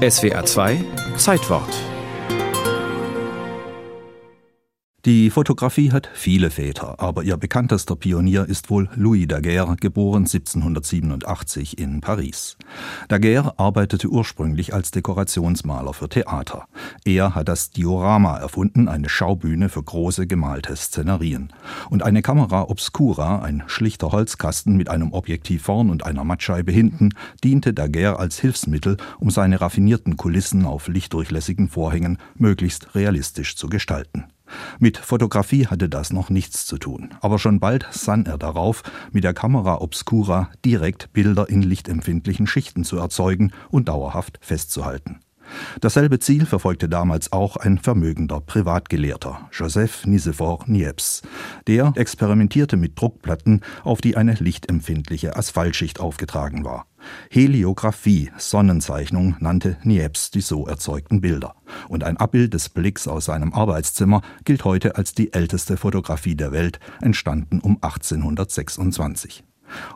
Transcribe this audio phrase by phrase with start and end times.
[0.00, 0.78] SWR 2
[1.16, 1.68] Zeitwort
[5.06, 11.78] Die Fotografie hat viele Väter, aber ihr bekanntester Pionier ist wohl Louis Daguerre, geboren 1787
[11.78, 12.58] in Paris.
[13.08, 16.66] Daguerre arbeitete ursprünglich als Dekorationsmaler für Theater.
[17.06, 21.50] Er hat das Diorama erfunden, eine Schaubühne für große gemalte Szenerien.
[21.88, 27.14] Und eine Kamera obscura, ein schlichter Holzkasten mit einem Objektiv vorn und einer Mattscheibe hinten,
[27.42, 34.26] diente Daguerre als Hilfsmittel, um seine raffinierten Kulissen auf lichtdurchlässigen Vorhängen möglichst realistisch zu gestalten.
[34.78, 38.82] Mit Fotografie hatte das noch nichts zu tun, aber schon bald sann er darauf,
[39.12, 45.20] mit der Kamera obscura direkt Bilder in lichtempfindlichen Schichten zu erzeugen und dauerhaft festzuhalten.
[45.80, 51.22] Dasselbe Ziel verfolgte damals auch ein vermögender Privatgelehrter, Joseph Nicephore Niepce.
[51.66, 56.86] Der experimentierte mit Druckplatten, auf die eine lichtempfindliche Asphaltschicht aufgetragen war.
[57.30, 61.54] Heliographie, Sonnenzeichnung nannte Niepce die so erzeugten Bilder.
[61.88, 66.52] Und ein Abbild des Blicks aus seinem Arbeitszimmer gilt heute als die älteste Fotografie der
[66.52, 69.44] Welt, entstanden um 1826.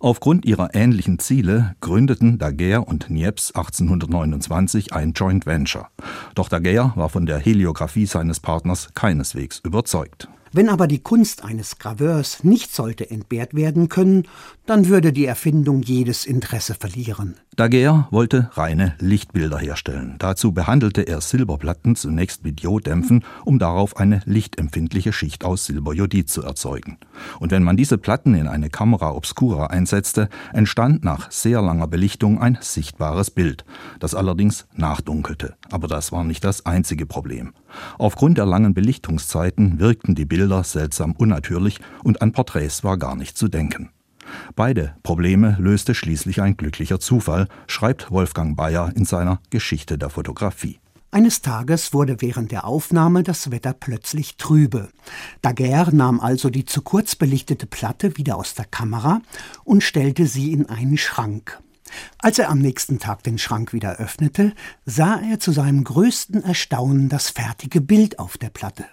[0.00, 5.88] Aufgrund ihrer ähnlichen Ziele gründeten Daguerre und Niepce 1829 ein Joint Venture.
[6.34, 10.28] Doch Daguerre war von der Heliographie seines Partners keineswegs überzeugt.
[10.56, 14.28] Wenn aber die Kunst eines Graveurs nicht sollte entbehrt werden können,
[14.66, 17.34] dann würde die Erfindung jedes Interesse verlieren.
[17.56, 20.14] Daguerre wollte reine Lichtbilder herstellen.
[20.18, 26.42] Dazu behandelte er Silberplatten zunächst mit Joddämpfen, um darauf eine lichtempfindliche Schicht aus Silberjodid zu
[26.42, 26.98] erzeugen.
[27.40, 32.40] Und wenn man diese Platten in eine Kamera obscura einsetzte, entstand nach sehr langer Belichtung
[32.40, 33.64] ein sichtbares Bild,
[33.98, 35.56] das allerdings nachdunkelte.
[35.70, 37.52] Aber das war nicht das einzige Problem.
[37.98, 43.36] Aufgrund der langen Belichtungszeiten wirkten die Bilder seltsam unnatürlich und an Porträts war gar nicht
[43.36, 43.90] zu denken.
[44.56, 50.80] Beide Probleme löste schließlich ein glücklicher Zufall, schreibt Wolfgang Bayer in seiner Geschichte der Fotografie.
[51.10, 54.88] Eines Tages wurde während der Aufnahme das Wetter plötzlich trübe.
[55.42, 59.20] Daguerre nahm also die zu kurz belichtete Platte wieder aus der Kamera
[59.62, 61.60] und stellte sie in einen Schrank.
[62.18, 64.54] Als er am nächsten Tag den Schrank wieder öffnete,
[64.86, 68.84] sah er zu seinem größten Erstaunen das fertige Bild auf der Platte.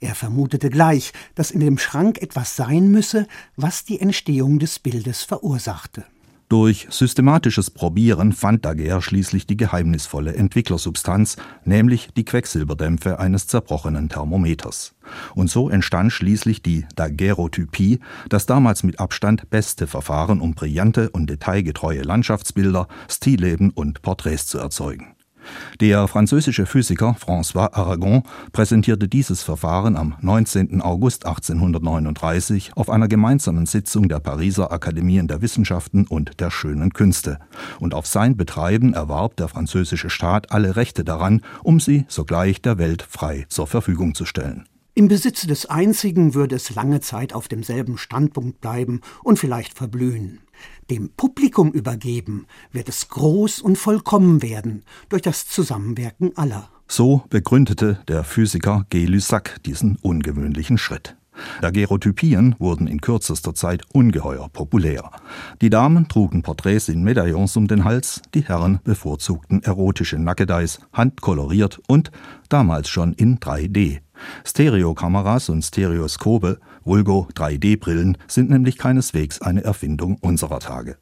[0.00, 3.26] Er vermutete gleich, dass in dem Schrank etwas sein müsse,
[3.56, 6.04] was die Entstehung des Bildes verursachte.
[6.48, 14.94] Durch systematisches Probieren fand Daguerre schließlich die geheimnisvolle Entwicklersubstanz, nämlich die Quecksilberdämpfe eines zerbrochenen Thermometers.
[15.34, 21.28] Und so entstand schließlich die Daguerreotypie, das damals mit Abstand beste Verfahren, um brillante und
[21.28, 25.15] detailgetreue Landschaftsbilder, Stillleben und Porträts zu erzeugen.
[25.80, 30.80] Der französische Physiker François Aragon präsentierte dieses Verfahren am 19.
[30.80, 37.38] August 1839 auf einer gemeinsamen Sitzung der Pariser Akademien der Wissenschaften und der schönen Künste.
[37.80, 42.78] Und auf sein Betreiben erwarb der französische Staat alle Rechte daran, um sie sogleich der
[42.78, 44.64] Welt frei zur Verfügung zu stellen.
[44.98, 50.38] Im Besitze des Einzigen würde es lange Zeit auf demselben Standpunkt bleiben und vielleicht verblühen.
[50.90, 56.68] Dem Publikum übergeben wird es groß und vollkommen werden durch das Zusammenwirken aller.
[56.86, 59.06] So begründete der Physiker G.
[59.06, 61.16] Lussac diesen ungewöhnlichen Schritt.
[61.60, 65.10] Daguerreotypien wurden in kürzester Zeit ungeheuer populär.
[65.60, 71.80] Die Damen trugen Porträts in Medaillons um den Hals, die Herren bevorzugten erotische Nackedeis, handkoloriert
[71.88, 72.10] und
[72.48, 74.00] damals schon in 3D.
[74.46, 80.96] Stereokameras und Stereoskope, vulgo 3D-Brillen, sind nämlich keineswegs eine Erfindung unserer Tage.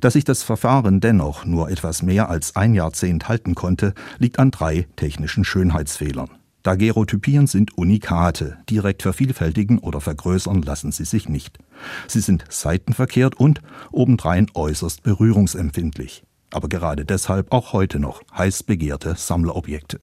[0.00, 4.50] Dass sich das Verfahren dennoch nur etwas mehr als ein Jahrzehnt halten konnte, liegt an
[4.50, 6.30] drei technischen Schönheitsfehlern.
[6.62, 11.58] Daguerreotypien sind Unikate, direkt vervielfältigen oder vergrößern lassen sie sich nicht.
[12.06, 16.22] Sie sind seitenverkehrt und obendrein äußerst berührungsempfindlich.
[16.52, 19.98] Aber gerade deshalb auch heute noch heiß begehrte Sammlerobjekte.